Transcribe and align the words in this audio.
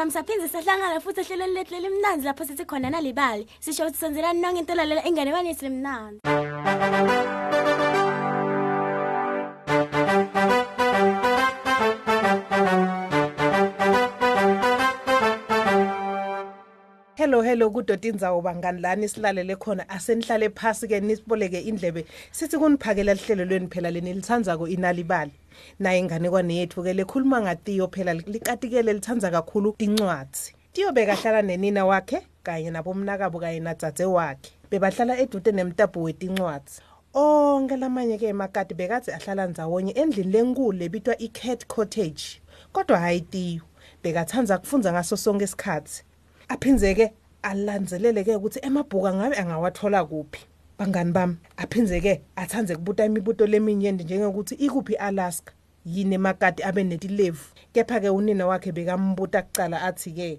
mama 0.00 0.10
saphinze 0.12 0.48
sahlangana 0.48 1.00
futhi 1.04 1.20
ehlelweni 1.22 1.54
lethu 1.56 1.72
lelimnandi 1.74 2.24
lapho 2.28 2.44
sithi 2.50 2.64
khona 2.70 2.90
nalibali 2.94 3.44
sisho 3.64 3.82
ukuthi 3.84 4.00
senzelani 4.02 4.40
nonke 4.42 4.58
into 4.60 4.74
lalela 4.78 5.02
ingane 5.08 5.32
banethu 5.36 5.62
lemnandi 5.66 6.18
hello 17.30 17.42
hello 17.42 17.70
kudotinza 17.70 18.32
ubangani 18.34 18.80
lana 18.80 19.04
isilalele 19.04 19.56
khona 19.56 19.88
asenihlale 19.88 20.48
phasi 20.50 20.88
ke 20.88 21.00
nisiboleke 21.00 21.60
indlebe 21.60 22.04
sithi 22.30 22.58
kuniphakela 22.58 23.14
lihlelo 23.14 23.44
lweni 23.44 23.66
phela 23.68 23.90
leni 23.90 24.14
lithandza 24.14 24.58
ko 24.58 24.66
inalibali 24.68 25.30
naye 25.78 25.98
inganekwane 26.02 26.54
yethu 26.56 26.82
ke 26.82 26.92
lekhuluma 26.92 27.40
ngatiyo 27.40 27.88
phela 27.88 28.14
likatikele 28.14 28.92
lithandza 28.92 29.30
kakhulu 29.30 29.74
incwadi 29.78 30.38
tiyobe 30.72 31.06
kahlala 31.06 31.42
nenina 31.42 31.86
wakhe 31.86 32.18
kanye 32.42 32.70
nabomnakabo 32.70 33.38
kanye 33.38 33.60
nadzadze 33.60 34.04
wakhe 34.04 34.50
bebahlala 34.70 35.18
edude 35.18 35.52
nemtabu 35.52 36.02
wetincwadi 36.02 36.70
onke 37.14 37.76
lamanye 37.76 38.18
ke 38.18 38.26
emakati 38.26 38.74
bekathi 38.74 39.12
ahlala 39.12 39.46
ndzawonye 39.46 39.92
endlini 39.92 40.32
lenkulu 40.32 40.72
lebitwa 40.78 41.14
i-cat 41.20 41.66
cottage 41.66 42.24
kodwa 42.72 42.98
hayi 42.98 43.20
tiyo 43.20 43.62
bekathandza 44.02 44.58
kufunza 44.58 44.92
ngaso 44.92 45.16
sonke 45.16 45.44
isikhathi 45.44 46.02
aphinze-ke 46.48 47.12
alanzeleleke 47.42 48.32
ukuthi 48.38 48.58
emabhuku 48.68 49.08
ngabe 49.16 49.34
angawathola 49.40 50.00
kuphi 50.08 50.40
bangani 50.78 51.12
bami 51.12 51.34
aphinze 51.56 52.00
ke 52.00 52.12
athanze 52.36 52.72
kubuta 52.76 53.02
imibuto 53.04 53.46
leminyende 53.46 54.04
njengokuthi 54.04 54.54
ikuphi 54.54 54.94
Alaska 54.94 55.52
yini 55.84 56.14
emakati 56.20 56.60
abe 56.62 56.84
netilevu 56.84 57.44
kepha 57.72 58.00
ke 58.00 58.08
unina 58.08 58.44
wakhe 58.46 58.70
bekambuta 58.72 59.42
kucala 59.42 59.82
athi 59.82 60.10
ke 60.12 60.30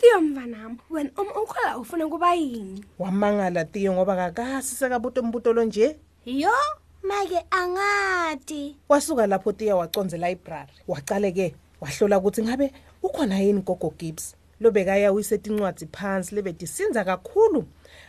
Tiyo 0.00 0.20
mvanami 0.20 0.78
wena 0.90 1.10
uma 1.16 1.32
ukhola 1.42 1.78
ufuna 1.78 2.06
kuba 2.08 2.34
yini 2.34 2.84
wamangala 2.98 3.64
Tiyo 3.64 3.92
ngoba 3.92 4.16
kakasi 4.16 4.74
sekabuto 4.74 5.20
umbuto 5.22 5.52
lo 5.52 5.64
nje 5.64 5.96
yo 6.26 6.50
make 7.02 7.40
angadi 7.50 8.76
wasuka 8.88 9.26
lapho 9.26 9.52
Tiyo 9.52 9.78
wacondzela 9.78 10.28
library 10.28 10.72
wacale 10.88 11.32
ke 11.32 11.54
wahlola 11.80 12.18
ukuthi 12.18 12.42
ngabe 12.42 12.72
ukhona 13.02 13.38
yini 13.40 13.60
gogo 13.62 13.94
Gibbs 13.98 14.34
lobekaya 14.60 15.12
uyisethe 15.12 15.50
incwadi 15.50 15.86
phansi 15.96 16.34
lebedisinza 16.34 17.04
kakhulu 17.04 17.64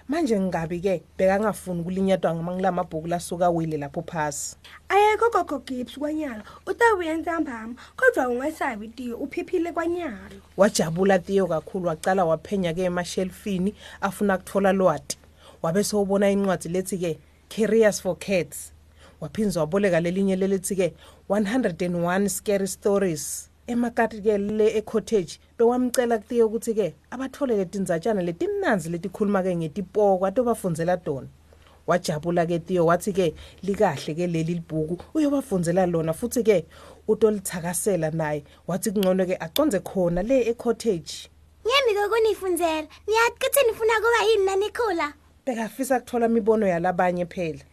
manje 0.09 0.35
ngingabi 0.41 0.79
ke 0.81 0.95
bekangafuni 1.17 1.83
kulinyadwa 1.83 2.35
ngila 2.35 2.71
mabhuku 2.71 3.07
lasuka 3.07 3.49
wile 3.49 3.77
lapho 3.77 4.01
phasi 4.01 4.57
ayekho 4.89 5.29
gogo 5.29 5.59
gibbs 5.61 5.93
kwanyalo 5.99 6.41
utawuya 6.65 7.13
ntambama 7.21 7.75
kodwa 7.97 8.27
ungesabi 8.29 8.87
tiyo 8.87 9.17
uphiphile 9.17 9.71
kwanyalo 9.71 10.37
wajabula 10.57 11.19
tiyo 11.19 11.45
kakhulu 11.47 11.85
wacala 11.87 12.25
waphenya-ke 12.25 12.81
emashelfini 12.89 13.75
afuna 14.01 14.37
kuthola 14.41 14.73
lwati 14.73 15.17
wabe 15.61 15.83
sewubona 15.85 16.31
incwadi 16.33 16.67
lethi-ke 16.69 17.11
careers 17.53 18.01
for 18.01 18.17
cats 18.19 18.73
waphinze 19.21 19.59
waboleka 19.59 19.99
lelinye 20.01 20.35
lelithi-ke 20.35 20.93
101 21.29 22.27
scary 22.29 22.67
stories 22.67 23.48
emakati-ke 23.69 24.37
le 24.37 24.77
ecottage 24.77 25.37
bewamcela 25.57 26.17
kutiye 26.17 26.43
ukuthi-ke 26.43 26.93
abathole 27.11 27.53
letinzatshana 27.61 28.21
letimnanzi 28.25 28.89
letikhuluma-ke 28.89 29.53
ngetipokwa 29.61 30.31
tobafunzela 30.33 30.97
tona 31.05 31.27
wajabula-ke 31.87 32.59
tiyo 32.65 32.85
wathi-ke 32.89 33.33
likahle-ke 33.63 34.25
leli 34.33 34.53
libhuku 34.57 35.05
uyobafunzela 35.17 35.85
lona 35.85 36.13
futhi-ke 36.13 36.65
utolithakasela 37.07 38.09
naye 38.11 38.43
wathi 38.67 38.89
kungcono-ke 38.91 39.35
aconze 39.45 39.79
khona 39.79 40.23
le 40.23 40.49
ecottage 40.51 41.13
ngembi 41.67 41.91
kokunifunzela 42.01 42.87
niyathi 43.07 43.37
kithi 43.39 43.61
nifuna 43.67 43.93
kuba 44.01 44.27
yini 44.29 44.45
nanikhula 44.45 45.13
bekafisa 45.45 45.99
kuthola 45.99 46.25
imibono 46.25 46.67
yalabanye 46.67 47.25
phela 47.25 47.63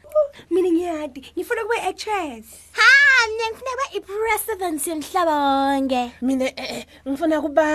mina 0.50 0.70
ngiyadi 0.72 1.20
ngifuna 1.38 1.62
kube 1.64 1.80
actress 1.80 2.44
ha 2.72 3.06
ngubani 3.16 3.50
ngifuneka 3.50 3.77
ba 3.77 3.87
ipresident 3.97 4.87
yemhlaba 4.87 5.37
wonke 5.37 6.12
mina 6.22 6.44
eh, 6.44 6.54
eh 6.56 6.84
ngifuna 7.09 7.41
kuba 7.41 7.66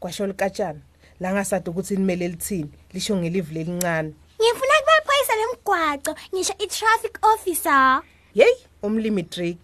gwasho 0.00 0.26
likatshana 0.26 0.80
la 1.20 1.32
ngasadi 1.32 1.70
ukuthi 1.70 1.96
nimele 1.96 2.28
lithini 2.28 2.70
lisho 2.92 3.16
ngelive 3.16 3.54
lelincane 3.54 4.12
ngifuna 4.42 4.74
kuba 4.80 4.94
iphoyisa 5.00 5.34
lemgwaco 5.40 6.12
ngisho 6.34 6.54
i-traffic 6.64 7.14
officer 7.32 8.02
hey 8.34 8.54
umlimi 8.82 9.22
trick 9.22 9.58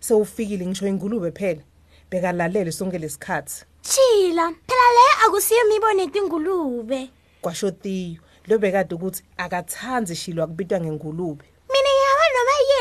sewufikile 0.00 0.66
ngisho 0.66 0.86
ingulube 0.88 1.30
phela 1.32 1.62
bekalalele 2.10 2.72
sonke 2.72 2.98
lesikhathi 2.98 3.64
chila 3.82 4.52
phela 4.68 4.86
le 4.96 5.04
akusiyo 5.26 5.60
imibono 5.66 6.02
etingulube 6.02 7.10
gwasho 7.42 7.70
tiyo 7.70 8.20
lobekade 8.46 8.94
ukuthi 8.94 9.22
akathandi 9.36 10.14
shilwa 10.16 10.46
kubitwa 10.46 10.80
ngengulube 10.80 11.44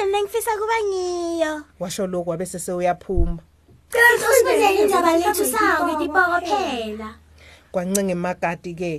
mina 0.05 0.21
ngifisa 0.21 0.51
kuba 0.51 0.73
ngiyo 0.89 1.53
washo 1.79 2.03
lokhu 2.07 2.29
wabese 2.29 2.59
sewuyaphuma 2.59 3.37
cela 3.91 4.07
usibizele 4.31 4.75
indaba 4.83 5.17
lethu 5.17 5.45
sawo 5.51 5.81
ngitipoko 5.87 6.35
phela 6.49 7.09
kwancinge 7.71 8.15
magadi 8.23 8.71
ke 8.79 8.91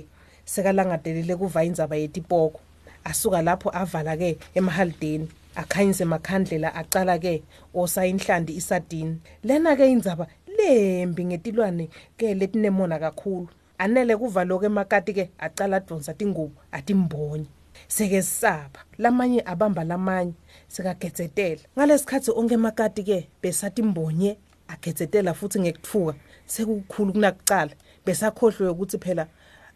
sekalangadelele 0.45 1.33
kuva 1.35 1.59
indzaba 1.63 1.95
yetipoko 2.01 2.59
asuka 3.05 3.39
lapho 3.47 3.69
avala 3.81 4.13
ke 4.17 4.29
emahaldeni 4.57 5.27
akhanyise 5.61 6.03
makhandlela 6.09 6.69
acala 6.81 7.15
ke 7.23 7.33
osayinhlandi 7.77 8.57
isadini 8.59 9.21
lena 9.45 9.77
ke 9.77 9.85
indzaba 9.93 10.25
lembi 10.57 11.21
ngetilwane 11.29 11.85
ke 12.17 12.33
letinemona 12.39 12.97
kakhulu 13.03 13.45
anele 13.77 14.17
kuva 14.17 14.41
lokho 14.49 14.65
emakati 14.73 15.11
ke 15.13 15.25
acala 15.45 15.77
adonsa 15.77 16.17
tingubo 16.17 16.57
atimbonye 16.77 17.45
seke 17.87 18.21
sisaba 18.21 18.79
lamanye 19.03 19.39
abamba 19.45 19.81
lamanye 19.89 20.33
sikagetsetela 20.73 21.61
ngalesikhathi 21.77 22.29
onke 22.39 22.53
emakati 22.59 23.01
ke 23.03 23.17
besathi 23.41 23.81
mbonye 23.89 24.31
agetsetela 24.73 25.31
futhi 25.37 25.57
ngekuthuka 25.63 26.13
sekukhulu 26.51 27.11
kunakucala 27.15 27.73
besakhohlwe 28.05 28.69
ukuthi 28.73 28.97
phela 29.03 29.25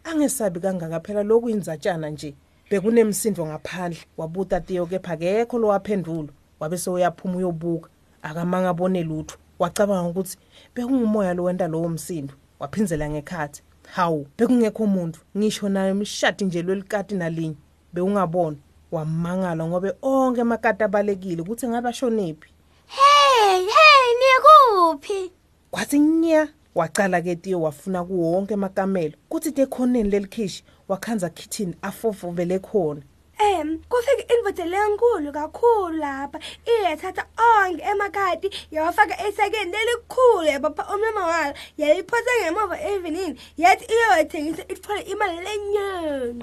angesabi 0.08 0.58
kangaka 0.64 0.98
phela 1.04 1.22
lokuyinzatshana 1.22 2.08
nje 2.10 2.30
bekunemsindo 2.70 3.42
ngaphandle 3.50 4.00
wabuta 4.18 4.56
tiyo 4.66 4.86
kepha 4.90 5.14
kekho 5.20 5.56
lowaphendulo 5.62 6.30
wabe 6.60 6.76
sewuyaphuma 6.82 7.36
uyobuka 7.38 7.88
akamanga 8.22 8.68
abone 8.74 9.00
lutho 9.08 9.36
wacabanga 9.58 10.08
ukuthi 10.10 10.36
bekungumoya 10.74 11.34
lowenta 11.34 11.66
lowo 11.72 11.88
msindo 11.88 12.34
waphinzela 12.60 13.06
ngekhathi 13.12 13.60
hawu 13.94 14.26
bekungekho 14.38 14.82
umuntu 14.84 15.20
ngisho 15.38 15.68
naye 15.68 15.92
mshati 15.94 16.44
nje 16.44 16.62
lwelikati 16.62 17.14
nalinye 17.14 17.56
bewungabona 17.92 18.56
wamangala 18.92 19.66
ngobe 19.66 19.92
onke 20.02 20.40
amakati 20.40 20.82
abalekile 20.86 21.42
ukuthi 21.42 21.68
ngabashonephi 21.68 22.48
hey 22.96 23.60
hey 23.76 24.06
nikuphi 24.22 25.32
kwathi 25.70 25.98
nya 25.98 26.48
wacala 26.74 27.20
ke 27.20 27.36
tiyo 27.36 27.60
wafuna 27.60 28.04
kuwonke 28.04 28.54
amakamelo 28.54 29.14
kuthi 29.28 29.52
tekhoneni 29.52 30.10
lelikhishi 30.10 30.64
wakhanza 30.88 31.28
kitchen 31.30 31.74
afofovele 31.82 32.58
khona 32.58 33.02
em 33.42 33.70
eh, 33.72 33.78
kufike 33.88 34.26
invote 34.38 34.64
lenkulu 34.64 35.32
kakhulu 35.32 35.88
lapha 35.98 36.38
iyethatha 36.66 37.24
onke 37.66 37.82
emakati 37.82 38.50
yawafaka 38.70 39.26
esekeni 39.28 39.72
lelikhulu 39.72 40.44
yabapha 40.46 40.94
umnyama 40.94 41.26
walo 41.26 41.54
yayiphotha 41.78 42.30
ngemuva 42.42 42.80
evenini 42.80 43.40
yathi 43.56 43.86
iyothengisa 43.94 44.62
ithole 44.68 45.00
imali 45.00 45.40
lenyanga 45.46 46.34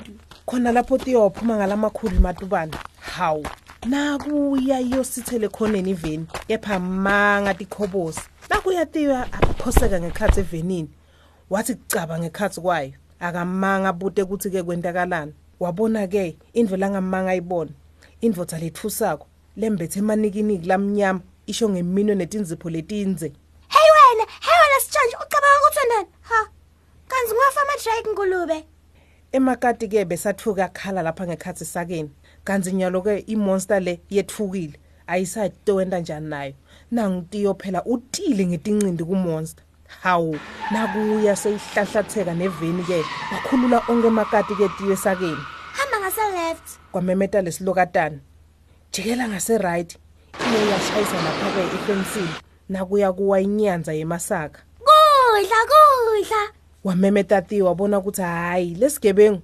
khona 0.46 0.72
lapho 0.72 0.98
tiyophuma 0.98 1.56
ngalamakhulu 1.56 2.20
matubana 2.20 2.78
hawu 3.00 3.46
nakuya 3.86 4.80
iyosithele 4.80 5.48
khoneni 5.48 5.90
iveni 5.92 6.26
kepha 6.48 6.80
manga 6.80 7.54
tikhobosi 7.54 8.22
nakuya 8.50 8.86
tiya 8.86 9.34
aphoseka 9.34 10.00
ngekhathi 10.00 10.40
evenini 10.40 10.90
wathi 11.50 11.76
kucaba 11.76 12.20
ngekhathi 12.20 12.62
kwayo 12.62 12.92
akamanga 13.20 13.94
bude 13.94 14.22
ukuthi 14.24 14.50
ke 14.50 14.64
kwendakalana 14.64 15.34
wabona 15.60 16.08
ke 16.08 16.38
indvo 16.54 16.78
langamanga 16.78 17.32
ayibona 17.32 17.72
indvodza 18.22 18.60
lethusako 18.60 19.26
lembethe 19.58 20.00
emanikiniki 20.00 20.68
lamnyama 20.68 21.22
isho 21.48 21.70
ngeminwe 21.70 22.16
netinzipho 22.16 22.70
letinze 22.70 23.28
hey 23.74 23.90
wena 23.96 24.24
hey 24.46 24.58
wena 24.62 24.78
sitshanje 24.84 25.16
ucabanga 25.24 25.60
ukuthi 25.62 25.80
wendani 25.80 26.08
ha 26.22 26.40
kanzi 27.08 27.34
ungafa 27.34 27.62
ama-drake 27.62 28.10
ngulube 28.10 28.66
emakati 29.32 29.88
ke 29.88 30.06
besathuka 30.06 30.68
khala 30.68 31.02
lapha 31.02 31.28
ngekhathi 31.28 31.66
sakeni 31.66 32.10
kanzi 32.44 32.72
nyalo-ke 32.74 33.18
imonster 33.20 33.82
le 33.84 34.02
yethukile 34.10 34.80
ayisatowenta 35.08 36.00
njani 36.00 36.28
nayo 36.30 36.54
nangitiyo 36.92 37.54
phela 37.56 37.86
utile 37.86 38.46
ngetincindi 38.48 39.04
kumonster 39.04 39.64
hawu 40.04 40.40
nakuya 40.72 41.36
seyihlahlatheka 41.36 42.34
neveni 42.34 42.84
ke 42.84 43.02
wakhulula 43.32 43.80
onke 43.90 44.08
emakati 44.14 44.54
ke 44.60 44.68
tiyesakeni 44.78 45.38
hamba 45.78 45.98
ngase 46.00 46.24
left 46.38 46.68
kwamemeta 46.92 47.42
lesilokatana 47.42 48.20
jikela 48.92 49.28
ngase 49.28 49.58
right 49.58 49.98
iye 50.50 50.62
yashayisa 50.72 51.18
lapha 51.26 51.48
ke 51.56 51.62
ifensini 51.78 52.36
nakuya 52.70 53.14
kuwa 53.14 53.42
inyanza 53.42 53.94
yemasaka 53.94 54.60
kudla 54.88 55.60
kudla 55.72 56.42
wamemeta 56.84 57.42
ti 57.42 57.62
wabona 57.62 57.98
ukuthi 57.98 58.22
hayi 58.22 58.76
lesigebengu 58.76 59.42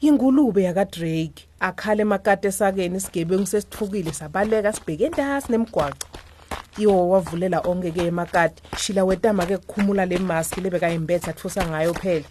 ingulube 0.00 0.62
yaka 0.62 0.84
Drake 0.84 1.48
akhala 1.60 2.02
emakati 2.02 2.46
esakeni 2.48 2.96
isigebengu 2.96 3.46
sesithukile 3.46 4.12
sabaleka 4.12 4.72
sibheke 4.72 5.04
endasi 5.04 5.52
nemgwaqo 5.52 6.06
kiwo 6.76 7.08
wavulela 7.10 7.60
onke-ke 7.60 8.04
emakati 8.06 8.62
shila 8.78 9.04
wetama-ke 9.04 9.56
kukhumula 9.58 10.06
le 10.06 10.18
maski 10.18 10.60
lebekayimbetha 10.60 11.30
athusa 11.30 11.68
ngayo 11.68 11.94
phela 11.94 12.24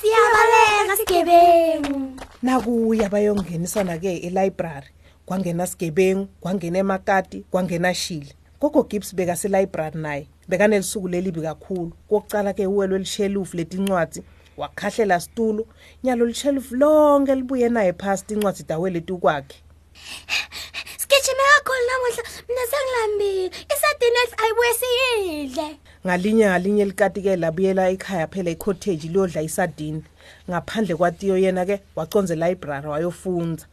siyabaleka 0.00 0.94
sigebengu 0.96 2.16
nakuya 2.42 3.08
bayongenisana-ke 3.08 4.16
elayibrari 4.16 4.86
kwangena 5.26 5.66
sigebengu 5.66 6.26
kwangena 6.40 6.78
emakati 6.78 7.40
kwangena 7.50 7.94
shila 7.94 8.30
gogo 8.60 8.82
gibbs 8.82 9.14
bekaselayibrari 9.14 9.98
naye 10.00 10.26
bekanelisuku 10.48 11.08
lelibi 11.08 11.40
kakhulu 11.40 11.92
kokucala-ke 12.08 12.66
uwelo 12.66 12.98
lishelufu 12.98 13.56
letincwadi 13.56 14.22
wakhahlela 14.56 15.20
situlo 15.20 15.66
nyalo 16.04 16.26
lishelufu 16.26 16.74
lonke 16.76 17.34
libuye 17.34 17.68
naye 17.68 17.92
phasi 17.92 18.24
tincwadi 18.24 18.62
daweleti 18.68 19.12
kwakhe 19.12 19.56
gijima 21.12 21.42
kakhulu 21.56 21.80
namuhla 21.86 22.22
mina 22.48 22.60
sengilambile 22.70 23.50
isardines 23.76 24.30
ayibuye 24.44 24.72
siyidle 24.80 25.78
ngalinye 26.06 26.46
ngalinye 26.46 26.84
likatike 26.84 27.36
labuyela 27.36 27.88
ekhaya 27.94 28.26
phela 28.32 28.50
icottage 28.50 29.08
liyodla 29.12 29.42
isardine 29.48 30.00
ngaphandle 30.50 30.94
kwatiyo 30.96 31.36
yena 31.42 31.64
ke 31.68 31.76
wacondzela 31.96 32.48
library 32.48 32.88
wayofunza 32.88 33.66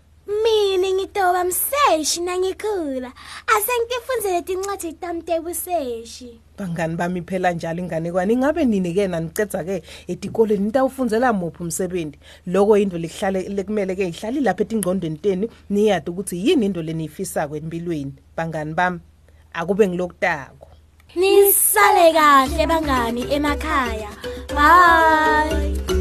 mina 0.44 0.90
ngidoba 0.98 1.44
ms 1.44 1.69
ngiyayishina 2.00 2.34
ngikhula 2.40 3.12
asengitifundzele 3.56 4.42
tincwadi 4.42 4.94
tami 4.94 5.22
tebuseshi 5.22 6.40
bangani 6.58 6.96
bami 6.96 7.22
phela 7.22 7.52
njalo 7.52 7.82
inganekwane 7.84 8.34
ingabe 8.34 8.66
nini 8.66 8.94
ke 8.94 9.08
nanicedza 9.08 9.64
ke 9.64 9.84
etikoleni 10.08 10.64
nitawufundzela 10.72 11.34
muphi 11.34 11.64
umsebenzi 11.64 12.20
loko 12.48 12.78
into 12.78 12.98
lihlale 12.98 13.42
lekumele 13.50 13.96
ke 13.96 14.08
ihlali 14.08 14.40
lapha 14.40 14.64
etingcondweni 14.64 15.18
tenu 15.20 15.48
niyadi 15.70 16.10
ukuthi 16.12 16.48
yini 16.48 16.66
into 16.66 16.82
lenifisako 16.82 17.56
empilweni 17.60 18.14
bangani 18.38 18.74
bami 18.74 19.00
akube 19.54 19.88
ngilokutako 19.88 20.68
nisale 21.16 22.14
kahle 22.14 22.68
bangani 22.68 23.24
emakhaya 23.34 24.12
bye 24.56 25.99